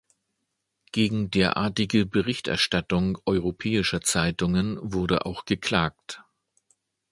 [0.91, 6.23] Gegen derartige Berichterstattung europäischer Zeitungen wurde auch geklagt.